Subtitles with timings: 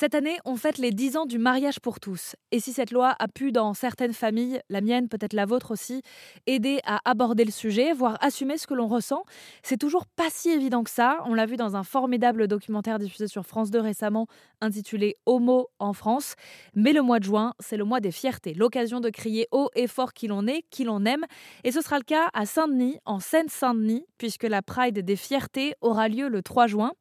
[0.00, 2.34] Cette année, on fête les 10 ans du mariage pour tous.
[2.52, 6.00] Et si cette loi a pu, dans certaines familles, la mienne, peut-être la vôtre aussi,
[6.46, 9.24] aider à aborder le sujet, voire assumer ce que l'on ressent,
[9.62, 11.18] c'est toujours pas si évident que ça.
[11.26, 14.26] On l'a vu dans un formidable documentaire diffusé sur France 2 récemment,
[14.62, 16.32] intitulé Homo en France.
[16.74, 19.86] Mais le mois de juin, c'est le mois des fiertés, l'occasion de crier haut et
[19.86, 21.26] fort qui l'on est, qui l'on aime.
[21.62, 26.08] Et ce sera le cas à Saint-Denis, en Seine-Saint-Denis, puisque la Pride des fiertés aura
[26.08, 26.92] lieu le 3 juin.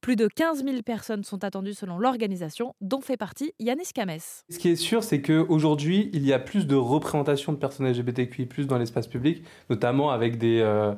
[0.00, 4.18] Plus de 15 000 personnes sont attendues selon l'organisation, dont fait partie Yanis Kames.
[4.48, 8.66] Ce qui est sûr, c'est qu'aujourd'hui, il y a plus de représentation de personnes LGBTQI,
[8.66, 10.60] dans l'espace public, notamment avec des.
[10.60, 10.94] Euh,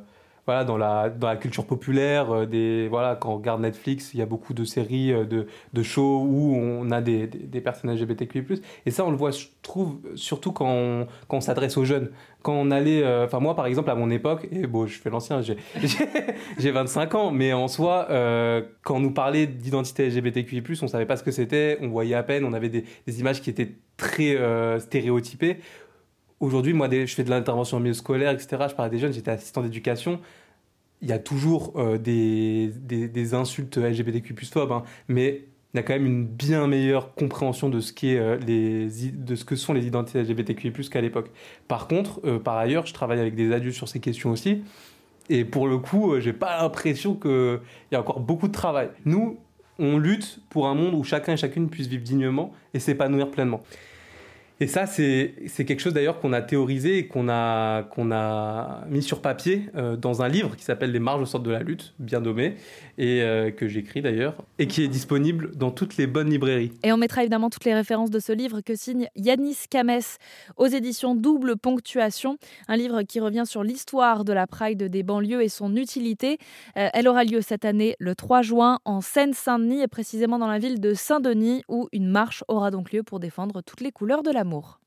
[0.50, 4.18] voilà, dans la, dans la culture populaire, euh, des, voilà, quand on regarde Netflix, il
[4.18, 7.60] y a beaucoup de séries, euh, de, de shows où on a des, des, des
[7.60, 8.42] personnes LGBTQI+.
[8.84, 12.10] Et ça, on le voit, je trouve, surtout quand on, quand on s'adresse aux jeunes.
[12.42, 13.04] Quand on allait...
[13.04, 15.56] Euh, enfin, moi, par exemple, à mon époque, et bon, je fais l'ancien, j'ai,
[16.58, 18.08] j'ai 25 ans, mais en soi,
[18.82, 22.24] quand on nous parlait d'identité LGBTQI+, on savait pas ce que c'était, on voyait à
[22.24, 24.36] peine, on avait des, des images qui étaient très
[24.80, 25.58] stéréotypées.
[26.40, 28.48] Aujourd'hui, moi, je fais de l'intervention en milieu scolaire, etc.
[28.70, 30.20] Je parle à des jeunes, j'étais assistant d'éducation
[31.02, 35.82] il y a toujours euh, des, des, insultes LGBTQ plus hein, mais il y a
[35.82, 39.56] quand même une bien meilleure compréhension de ce, qui est, euh, les, de ce que
[39.56, 41.30] sont les identités LGBTQI plus qu'à l'époque.
[41.68, 44.62] Par contre, euh, par ailleurs, je travaille avec des adultes sur ces questions aussi,
[45.28, 47.60] et pour le coup, j'ai pas l'impression qu'il
[47.92, 48.90] y a encore beaucoup de travail.
[49.04, 49.38] Nous,
[49.78, 53.62] on lutte pour un monde où chacun et chacune puisse vivre dignement et s'épanouir pleinement.
[54.62, 55.32] Et ça, c'est
[55.64, 60.28] quelque chose d'ailleurs qu'on a théorisé et qu'on a, mis sur papier euh, dans un
[60.28, 62.56] livre qui s'appelle Les marges au centre de la lutte, bien nommé,
[62.98, 66.72] et euh, que j'écris d'ailleurs, et qui est disponible dans toutes les bonnes librairies.
[66.84, 70.02] Et on mettra évidemment toutes les références de ce livre que signe Yanis Kames
[70.58, 72.36] aux éditions Double Ponctuation,
[72.68, 76.36] un livre qui revient sur l'histoire de la Pride des banlieues et son utilité.
[76.76, 80.58] Euh, elle aura lieu cette année le 3 juin en Seine-Saint-Denis et précisément dans la
[80.58, 84.30] ville de Saint-Denis où une marche aura donc lieu pour défendre toutes les couleurs de
[84.30, 84.80] l'amour amour.